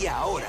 [0.00, 0.48] Y ahora,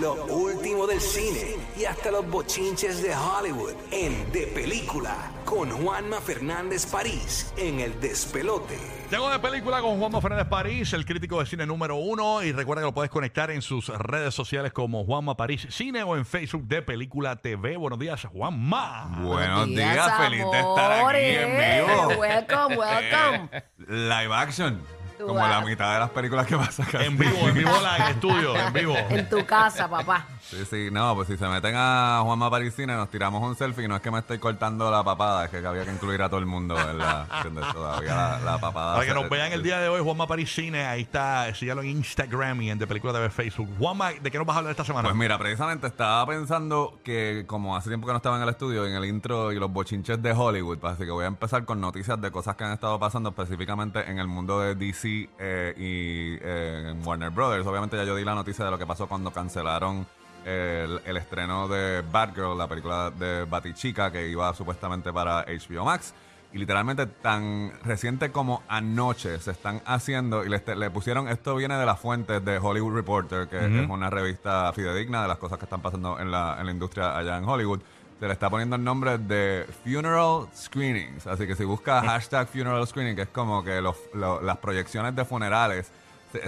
[0.00, 5.14] lo último del cine y hasta los bochinches de Hollywood en De Película
[5.44, 8.76] con Juanma Fernández París en El Despelote.
[9.10, 12.42] Llego de película con Juanma Fernández París, el crítico de cine número uno.
[12.42, 16.16] Y recuerda que lo puedes conectar en sus redes sociales como Juanma París Cine o
[16.16, 17.76] en Facebook de Película TV.
[17.76, 19.20] Buenos días, Juanma.
[19.22, 22.20] Buenos días, feliz de estar aquí en vivo.
[22.20, 23.62] Welcome, welcome.
[23.78, 24.97] Live action.
[25.26, 27.02] Como la mitad de las películas que vas a sacar.
[27.02, 28.94] En vivo, en vivo la- en estudio, en vivo.
[29.10, 30.26] En tu casa, papá.
[30.42, 33.88] Sí, sí, no, pues si se meten a Juanma Parisina nos tiramos un selfie y
[33.88, 36.40] no es que me estoy cortando la papada, es que había que incluir a todo
[36.40, 37.26] el mundo, ¿verdad?
[37.72, 38.94] Todavía la, la papada.
[38.94, 41.88] Para que nos vean el día de hoy, Juanma París Cine, ahí está, sígalo en
[41.88, 43.68] Instagram y en De Película TV Facebook.
[43.78, 45.08] Juanma, ¿de qué nos vas a hablar esta semana?
[45.08, 48.86] Pues mira, precisamente estaba pensando que como hace tiempo que no estaba en el estudio,
[48.86, 51.80] en el intro y los bochinches de Hollywood, pues, así que voy a empezar con
[51.80, 55.07] noticias de cosas que han estado pasando específicamente en el mundo de DC
[55.38, 57.66] eh, y eh, en Warner Brothers.
[57.66, 60.06] Obviamente ya yo di la noticia de lo que pasó cuando cancelaron
[60.44, 66.14] el, el estreno de Batgirl, la película de Batichica que iba supuestamente para HBO Max.
[66.50, 71.54] Y literalmente tan reciente como anoche se están haciendo y le, este- le pusieron, esto
[71.54, 75.58] viene de las fuentes de Hollywood Reporter, que es una revista fidedigna de las cosas
[75.58, 77.80] que están pasando en la, en la industria allá en Hollywood.
[78.18, 81.26] Se le está poniendo el nombre de Funeral Screenings.
[81.28, 85.24] Así que si buscas hashtag Funeral Screening, que es como que los- las proyecciones de
[85.24, 85.90] funerales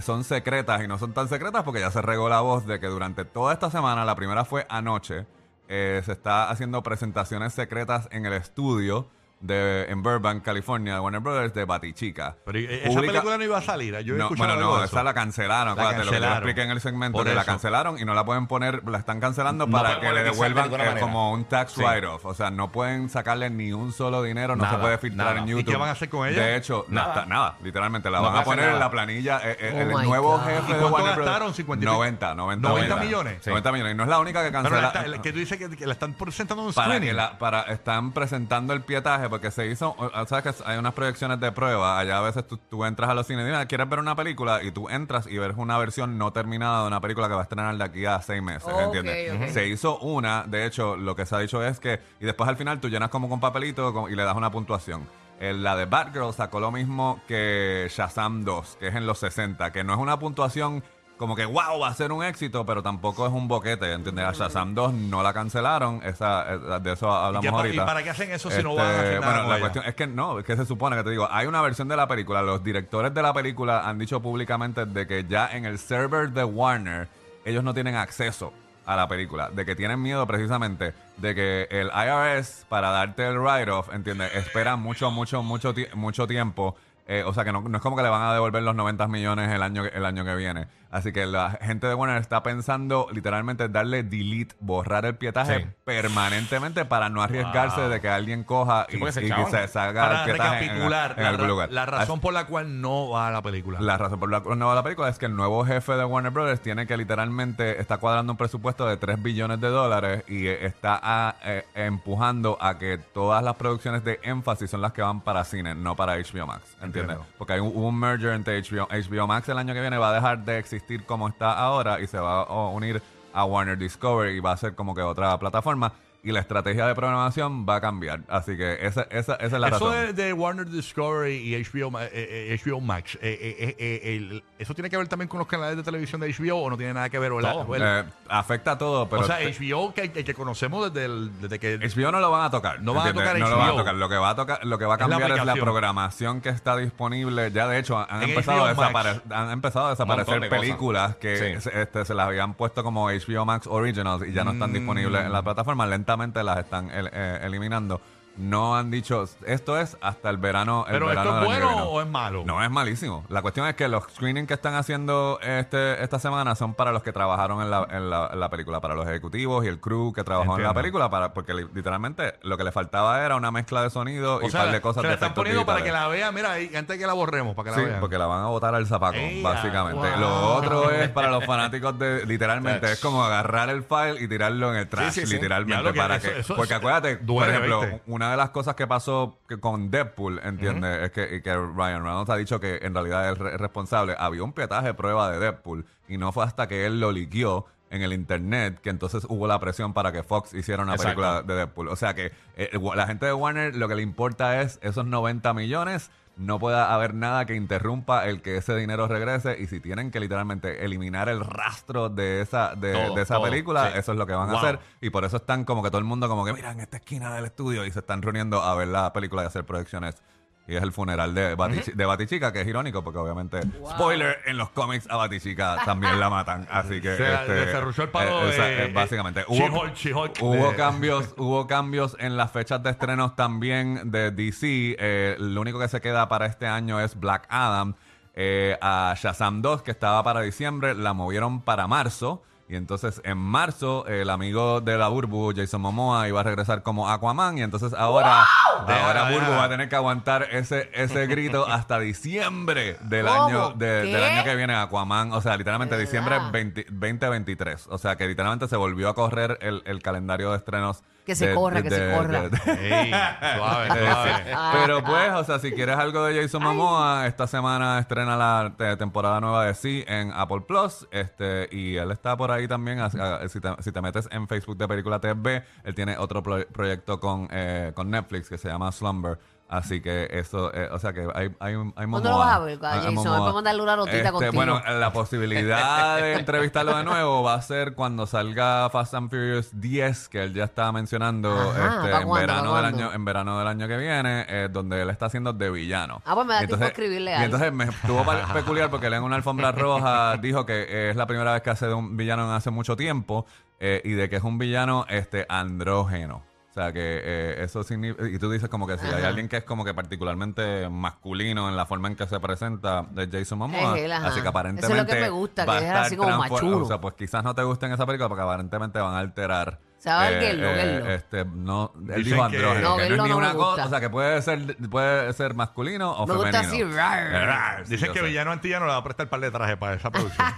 [0.02, 2.86] son secretas y no son tan secretas porque ya se regó la voz de que
[2.88, 5.26] durante toda esta semana, la primera fue anoche,
[5.68, 9.06] eh, se está haciendo presentaciones secretas en el estudio
[9.41, 12.36] de en Burbank, California, de Warner Brothers, de Batichica.
[12.44, 13.98] Pero ¿y- esa Publica- película no iba a salir.
[14.00, 14.97] Yo he no, escuchado bueno, algo no, de eso.
[14.97, 15.66] esa la cancelaron.
[15.69, 16.36] La acuérdate, lo que yo cancelaron.
[16.38, 17.50] expliqué en el segmento, Por que la eso.
[17.50, 20.32] cancelaron y no la pueden poner, la están cancelando No para pueden que le monetizar
[20.32, 21.06] de devuelvan ninguna eh, manera.
[21.06, 21.82] como un tax Sí.
[21.82, 22.27] write-off.
[22.27, 25.38] O sea, no pueden sacarle ni un solo dinero, no Nada, se puede filtrar nada.
[25.41, 25.70] en ¿Y YouTube.
[25.72, 26.42] qué van a hacer con ella?
[26.42, 27.08] De hecho, Nada.
[27.14, 28.84] nada, nada literalmente, la No van a hacer poner en nada.
[28.84, 29.41] la planilla.
[29.42, 30.44] eh, eh, Oh el nuevo God.
[30.44, 31.25] jefe ¿Y de cuánto Warner Brothers.
[31.27, 31.54] gastaron?
[31.54, 31.94] 50 y pico.
[31.94, 32.97] 90, 90, 90 90.
[33.06, 33.47] millones.
[33.47, 33.94] 90 millones.
[33.94, 34.80] Y no es la única que Pero cancela.
[34.82, 37.08] la, está- que tú dices que, que la están presentando en para screening.
[37.08, 40.92] que la, para están presentando el pietaje porque se hizo o- sabes que hay unas
[40.92, 41.98] proyecciones de prueba.
[41.98, 44.62] Allá a veces tú, tú entras a los cines y dices, quieres ver una película
[44.62, 47.44] y tú entras y ves una versión no terminada de una película que va a
[47.44, 49.14] estrenar de aquí a seis meses ¿entiendes?
[49.54, 52.56] se hizo una de hecho lo que se ha dicho es que y después al
[52.56, 55.06] final tú llenas como con papelito y le das una puntuación.
[55.38, 59.72] Eh, la de Batgirl sacó lo mismo que Shazam 2 que es en los 60
[59.72, 60.84] que no es una puntuación
[61.20, 64.25] como que wow, va a ser un éxito, pero tampoco es un boquete, ¿entiendes?
[64.25, 67.82] A Shazam 2 no la cancelaron, esa, eh, de eso ¿Y, hablamos qué pa- ahorita.
[67.82, 69.60] ¿Y para qué hacen eso si no Este, van a hacer nada Bueno, la ella?
[69.60, 71.97] cuestión es que no, es que se supone que te digo, hay una versión de
[71.97, 75.78] la película, los directores de la película han dicho públicamente de que ya en el
[75.78, 77.08] server de Warner
[77.44, 78.52] ellos no tienen acceso
[78.87, 83.38] a la película, de que tienen miedo precisamente de que el IRS para darte el
[83.38, 84.34] write-off, ¿entiendes?
[84.34, 86.75] Espera mucho, mucho, mucho, mucho tiempo.
[87.06, 89.06] eh, o sea que no, no es como que le van a devolver los 90
[89.08, 90.66] millones el año, el año que viene.
[90.90, 95.66] Así que la gente de Warner está pensando literalmente darle delete, borrar el pietaje Sí.
[95.84, 99.50] permanentemente para no arriesgarse de que alguien coja y, porque se y que echaban.
[99.50, 101.72] se salga Para el pietaje en- recapitular, en, la, algún ra- lugar.
[101.72, 103.80] la razón por la cual no va a la película.
[103.80, 105.92] La razón por la cual no va a la película es que el nuevo jefe
[105.92, 110.24] de Warner Brothers tiene que literalmente está cuadrando un presupuesto de 3 billones de dólares
[110.28, 114.92] y eh, está ah, eh, empujando a que todas las producciones de énfasis son las
[114.92, 116.62] que van para cine, no para HBO Max.
[116.82, 117.02] ¿Entiendes?
[117.16, 117.26] Entiendo.
[117.38, 120.10] Porque hay un, hubo un merger entre HBO, HBO Max el año que viene va
[120.10, 120.58] a dejar de
[121.06, 123.02] como está ahora y se va a unir
[123.32, 125.92] a Warner Discovery y va a ser como que otra plataforma.
[126.22, 128.20] Y la estrategia de programación va a cambiar.
[128.28, 129.92] Así que esa, esa, esa es la Eso razón.
[129.94, 134.44] de, de Warner Discovery y HBO, eh, eh, HBO Max, eh, eh, eh, eh, el-
[134.58, 136.92] ¿eso tiene que ver también con los canales de televisión de HBO o no tiene
[136.92, 137.32] nada que ver?
[137.32, 140.34] O la- o el- Eh, afecta a todo, pero o sea, HBO que, que, que
[140.34, 141.78] conocemos desde, el- desde que...
[141.78, 142.82] HBO no lo van a tocar.
[142.82, 143.94] No van a tocar No lo van a tocar.
[143.94, 146.42] Lo que va a tocar, lo que va a Es la cambiar es la, programación
[146.42, 147.50] que está disponible.
[147.50, 150.60] Ya de hecho han En empezado, a desapare- han empezado a desaparecer de cosas.
[150.60, 151.60] películas que Sí.
[151.70, 154.54] se, este, se las habían puesto como HBO Max Originals y ya no Mm.
[154.56, 155.87] están disponibles en la plataforma.
[155.87, 156.09] Lentamente
[156.44, 158.00] las están el- eh, eliminando.
[158.40, 160.84] No han dicho, esto es hasta el verano.
[160.88, 161.96] El ¿Pero verano esto es del año que bueno viene.
[161.98, 162.42] o es malo?
[162.46, 163.24] No, es malísimo.
[163.28, 167.02] La cuestión es que los screenings que están haciendo este, esta semana son para los
[167.02, 170.12] que trabajaron en la, en, la, en la película, para los ejecutivos y el crew
[170.12, 170.75] que trabajó en la Entiendo.
[170.81, 174.46] película, para, porque li- literalmente lo que le faltaba era una mezcla de sonido y
[174.46, 176.08] un par de cosas se de la están efectos poniendo para que digitales.
[176.08, 178.00] la vean, mira, ahí, antes que la borremos, para que Sí, la vean.
[178.00, 180.16] porque la van a botar al zapaco, Ey, básicamente.
[180.19, 184.70] Lo otro es para los fanáticos de, literalmente, es como agarrar el file y tirarlo
[184.72, 185.34] en el trash, sí, sí.
[185.34, 186.38] literalmente, que- para eso- que...
[186.40, 188.02] eso- porque acuérdate, por duele, ejemplo, ¿viste?
[188.06, 191.03] una de las cosas que pasó que con Deadpool, ¿entiendes?
[191.05, 194.15] Es que, y que Ryan Reynolds ha dicho que en realidad es re- responsable.
[194.19, 198.03] Había un pietaje prueba de Deadpool y no fue hasta que él lo liqueó en
[198.03, 201.17] el internet que entonces hubo la presión para que Fox hiciera una Exacto.
[201.23, 201.88] película de Deadpool.
[201.88, 205.53] O sea que eh, la gente de Warner lo que le importa es esos 90
[205.55, 210.10] millones no pueda haber nada que interrumpa el que ese dinero regrese y si tienen
[210.10, 213.98] que literalmente eliminar el rastro de esa de, Todo, de esa todo, película, sí.
[213.98, 214.56] eso es lo que van Wow.
[214.56, 216.81] a hacer y por eso están como que todo el mundo como que mira en
[216.81, 220.22] esta esquina del estudio y se están reuniendo a ver la película y hacer proyecciones.
[220.70, 224.56] Y es el funeral de, Bati- de Batichica, que es irónico porque obviamente, spoiler, en
[224.56, 226.69] los cómics a Batichica también la matan.
[226.70, 227.17] Así que...
[227.17, 229.44] Se este, desarrolló el palo esa- de- eh, básicamente.
[229.50, 234.96] She-Hulk, She-Hulk hubo de- cambios, hubo cambios en las fechas de estrenos también de DC.
[234.99, 237.94] Eh, lo único que se queda para este año es Black Adam.
[238.34, 242.43] Eh, a Shazam 2, que estaba para diciembre, la movieron para marzo.
[242.70, 247.11] Y entonces en marzo el amigo de la Burbu, Jason Momoa, iba a regresar como
[247.11, 247.58] Aquaman.
[247.58, 248.44] Y entonces ahora,
[248.87, 253.44] Deja, ahora Burbu va a tener que aguantar ese, ese grito hasta diciembre del ¿Cómo?
[253.46, 255.32] año de- del año que viene Aquaman.
[255.32, 257.88] O sea, literalmente diciembre 20 2023.
[257.90, 261.02] O sea, que literalmente se volvió a correr el, el calendario de estrenos.
[261.26, 262.40] Que se de- corra, de- que se de- corra.
[262.43, 264.44] de- de- Ey, suave, eh, suave.
[264.72, 268.96] Pero pues, o sea, si quieres algo de Jason Momoa, esta semana estrena la te-
[268.96, 271.06] temporada nueva de Sí en Apple Plus.
[271.11, 273.00] Este, y él está por ahí también.
[273.00, 273.11] a-
[273.49, 277.20] si, te, si te metes en Facebook de Película TV, él tiene otro pro- proyecto
[277.20, 279.38] con, eh, con Netflix que se llama Slumber.
[279.72, 282.31] Así que eso, eh, o sea que hay, hay, hay ¿Cuándo Momoa.
[282.31, 283.14] lo vas a ver, hay Jason?
[283.14, 283.52] Momoa.
[283.52, 284.52] Mandarle una notita Este, contigo.
[284.52, 289.70] Bueno, la posibilidad de entrevistarlo de nuevo va a ser cuando salga Fast and Furious
[289.81, 292.99] 10, que él ya estaba mencionando Ajá, este, ¿pa' en, cuándo, verano del cuándo?
[293.05, 296.20] año, en verano del año que viene, eh, donde él está haciendo de villano.
[296.26, 297.44] Ah, pues me da Y tiempo escribirle Y algo.
[297.44, 301.26] entonces me estuvo peculiar porque él en una alfombra roja dijo que eh, es la
[301.26, 303.46] primera vez que hace de un villano en hace mucho tiempo
[303.78, 306.43] eh, y de que es un villano este andrógeno.
[306.70, 308.28] O sea que eh, eso significa...
[308.28, 311.76] Y tú dices como que si hay alguien que es como que particularmente masculino en
[311.76, 313.99] la forma en que se presenta de Jason Momoa.
[313.99, 314.28] Es él, ajá.
[314.28, 315.02] así que Eso es aparentemente...
[315.02, 316.82] lo que me gusta, va a que es estar así como transfor-.
[316.82, 319.81] O sea, pues quizás no te gusten esa película porque aparentemente van a alterar...
[320.00, 321.11] Se va a ver Gerlo, Gerlo.
[321.11, 323.52] Este, no, él Dicen dijo que- andrógeno, No, que no es ni no me una
[323.52, 323.85] cosa, gusta.
[323.85, 326.87] o sea, que puede ser, puede ser masculino o Me gusta femenino.
[326.88, 327.31] así, rar.
[327.47, 328.25] Rar, sí, Dicen yo que sé.
[328.26, 330.47] Villano Antillano le va a prestar par de trajes para esa producción.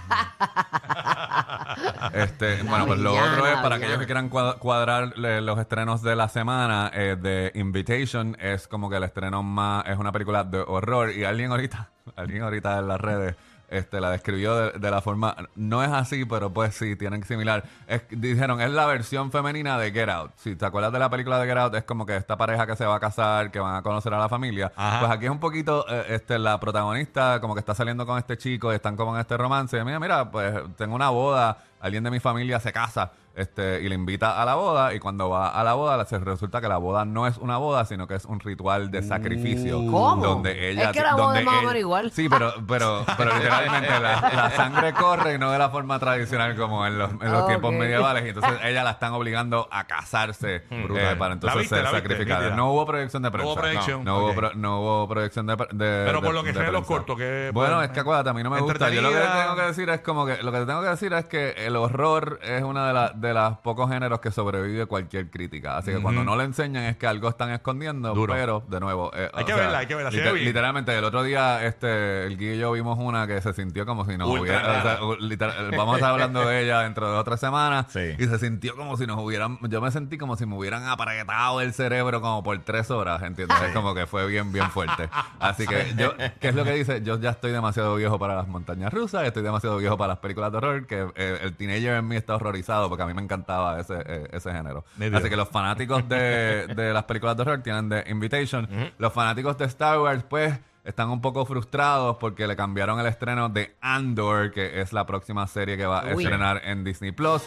[2.13, 5.13] Este, La bueno, pues lo villana, otro es la para aquellos que quieran cuad- cuadrar
[5.23, 9.85] eh, los estrenos de la semana eh, de Invitation es como que el estreno más
[9.87, 13.35] es una película de horror y alguien ahorita, alguien ahorita en las redes
[13.77, 17.63] este, la describió de, de la forma, no es así, pero pues sí, tienen similar.
[17.87, 20.31] Es- dijeron, es la versión femenina de Get Out.
[20.37, 22.75] Si te acuerdas de la película de Get Out, es como que esta pareja que
[22.75, 24.71] se va a casar, que van a conocer a la familia.
[24.75, 24.99] Ajá.
[24.99, 28.37] Pues aquí es un poquito, eh, este, la protagonista como que está saliendo con este
[28.37, 29.83] chico y están como en este romance.
[29.83, 33.95] Mira, mira, pues tengo una boda, alguien de mi familia se casa este, y le
[33.95, 37.03] invita a la boda y cuando va a la boda se resulta que la boda
[37.03, 39.77] no es una boda, sino que es un ritual de sacrificio.
[39.89, 40.23] ¿Cómo?
[40.23, 40.83] Donde ella...
[40.83, 42.11] Es que la boda donde es más o igual.
[42.11, 46.55] Sí, pero, pero, pero literalmente la, la sangre corre y no de la forma tradicional
[46.55, 47.47] como en los, en los Ok.
[47.47, 48.23] tiempos medievales.
[48.25, 51.17] Y entonces ella la están obligando a casarse eh, Brutal.
[51.17, 52.41] para La entonces viste, ser la viste, sacrificada.
[52.41, 52.55] nítida.
[52.55, 53.47] No hubo proyección de prensa.
[53.47, 54.23] hubo proyección, No, no ok.
[54.25, 56.67] hubo, pro- no hubo proyección de, de- Pero por de- lo que de se ve
[56.67, 56.87] en los prensa.
[57.05, 58.89] cortos, que, Bueno, es que acuérdate, a mí no me gusta.
[58.91, 59.43] Yo lo que entretenida.
[59.43, 61.72] tengo que decir es como que lo que te tengo que decir es que el
[61.75, 65.77] horror es una de las de los pocos géneros que sobrevive cualquier crítica.
[65.77, 68.33] Así que cuando no le enseñan es que algo están escondiendo, Duro.
[68.33, 70.33] pero de nuevo, eh, Hay o que sea, verla, hay que verla, se ve liter-
[70.33, 70.45] bien.
[70.45, 74.05] literalmente el otro día este el Guille y yo vimos una que se sintió como
[74.05, 75.05] si nos Ultra hubiera o sea, rara.
[75.05, 78.15] u- literal- vamos a estar hablando de ella dentro de otras semanas Sí.
[78.17, 81.61] y se sintió como si nos hubieran yo me sentí como si me hubieran apretado
[81.61, 83.57] el cerebro como por tres horas ¿entiendes?
[83.61, 85.09] es como que fue bien bien fuerte
[85.39, 87.01] así que yo ¿qué es lo que dice?
[87.03, 90.51] yo ya estoy demasiado viejo para las montañas rusas estoy demasiado viejo para las películas
[90.51, 93.79] de horror que eh, el teenager en mí está horrorizado porque a mí me encantaba
[93.79, 94.85] ese, eh, ese género.
[95.13, 98.67] Así que los fanáticos de, de las películas de horror tienen The Invitation.
[98.97, 103.49] Los fanáticos de Star Wars pues están un poco frustrados porque le cambiaron el estreno
[103.49, 106.23] de Andor, que es la próxima serie que va a Uy.
[106.23, 107.41] estrenar en Disney Plus,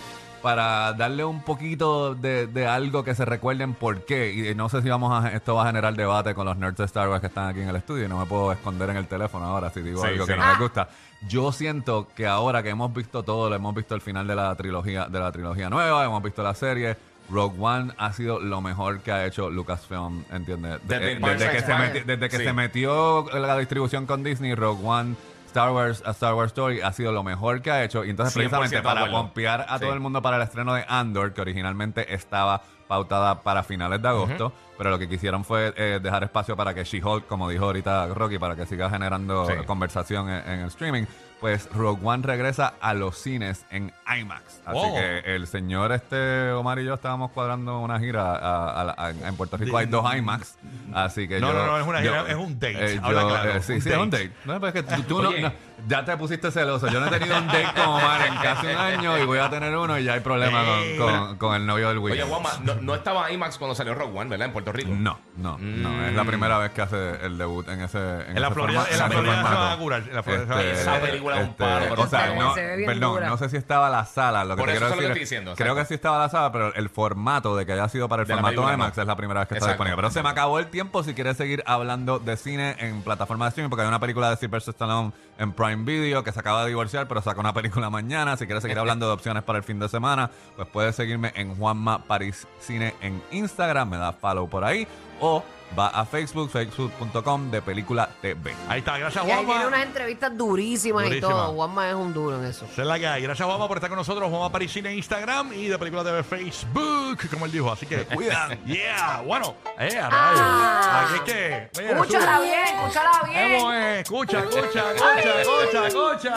[0.47, 4.33] para darle un poquito de, de algo que se recuerden por qué.
[4.33, 6.85] Y no sé si vamos a, esto va a generar debate con los nerds de
[6.85, 9.09] Star Wars que están aquí en el estudio y no me puedo esconder en el
[9.09, 10.33] teléfono ahora si digo Sí, algo sí.
[10.33, 10.89] que no les gusta.
[11.29, 15.07] Yo siento que ahora que hemos visto todo, hemos visto el final de la trilogía,
[15.07, 16.97] de la trilogía nueva, hemos visto la serie.
[17.29, 20.79] Rogue One ha sido lo mejor que ha hecho Lucasfilm, ¿entiendes?
[20.85, 21.93] Desde Eh, desde, que, se Back.
[21.93, 22.45] meti- desde que Sí.
[22.45, 26.93] se metió la distribución con Disney, Rogue One, Star Wars, a Star Wars Story ha
[26.93, 28.05] sido lo mejor que ha hecho.
[28.05, 29.17] Y entonces, 100% precisamente para acuerdo.
[29.23, 29.85] pompear a Sí.
[29.85, 34.09] todo el mundo para el estreno de Andor, que originalmente estaba pautada para finales de
[34.09, 38.07] agosto, pero lo que quisieron fue eh, dejar espacio para que She-Hulk, como dijo ahorita
[38.09, 39.53] Rocky, para que siga generando Sí.
[39.67, 41.05] conversación en, en el streaming.
[41.41, 44.63] Pues Rogue One regresa a los cines en IMAX.
[44.65, 44.95] Así Oh.
[44.95, 49.11] que el señor este Omar y yo estábamos cuadrando una gira a- a la- a-
[49.11, 49.77] en Puerto Rico.
[49.77, 50.57] Hay dos IMAX.
[50.95, 52.95] Así que No, yo- no, no, es una yo- gira, es un date.
[52.95, 54.33] eh, yo, claro, eh, sí, un sí, es un date.
[54.47, 55.53] No, pero es que tú, tú no- no-
[55.89, 56.89] Ya te pusiste celoso.
[56.89, 59.49] Yo no he tenido un date como Mar en casi un año y voy a
[59.51, 60.97] tener uno y ya hay problema con, Ey.
[60.99, 62.29] con- con el novio del Oye, William.
[62.29, 64.47] Juanma, no, no estaba IMAX cuando salió Rock One, ¿verdad?
[64.47, 64.91] En Puerto Rico.
[64.93, 66.07] No, no, no.
[66.07, 67.99] Es la primera vez que hace el debut en ese.
[67.99, 69.61] En, En la Florida- forma- en la Florida se formato.
[69.63, 70.75] van a curar, en la Florida se van a curar.
[70.81, 73.29] Esa película es un palo, pero o sea, no, se ve bien perdón, dura.
[73.29, 74.45] no sé si estaba la sala.
[74.45, 75.83] Lo que Por te eso quiero es lo que decir estoy es- diciendo, creo exacto.
[75.83, 78.35] que sí estaba la sala, pero el formato de que haya sido para el De
[78.35, 79.03] la formato película, IMAX no.
[79.03, 79.85] es la primera vez que está Exacto.
[79.85, 79.97] disponible.
[79.97, 83.51] Pero se me acabó el tiempo si quieres seguir hablando de cine en plataforma de
[83.51, 86.69] streaming, porque hay una película de Sylvester Stallone en Prime Video que se acaba de
[86.69, 88.37] divorciar, pero saca una película mañana.
[88.37, 91.55] Si quieres seguir hablando de opciones para el fin de semana, pues puedes seguirme en
[91.57, 94.87] Juanma París Cine en Instagram, me da follow por ahí,
[95.21, 95.43] o
[95.79, 98.55] va a Facebook, facebook.com de película TV.
[98.69, 101.31] Ahí está, gracias Y ahí tiene unas entrevistas durísimas, Durísimas.
[101.31, 101.53] y todo.
[101.55, 102.67] Juanma es un duro en eso.
[102.67, 103.23] Esa es la que hay.
[103.23, 104.29] Gracias, Juanma, por estar con nosotros.
[104.31, 107.71] Juanma en Instagram y de Película TV Facebook, como él dijo.
[107.71, 108.63] Así que cuidan.
[108.67, 109.23] yeah.
[109.25, 110.41] Bueno, eh, a rayos.
[110.43, 111.07] Ah.
[111.07, 111.71] Aquí es que.
[111.81, 112.47] mira, Escúchala sube.
[112.47, 113.53] bien, escúchala bien.
[113.53, 114.01] Vamos, eh.
[114.01, 116.35] Escucha, escucha, escucha, escucha, escucha.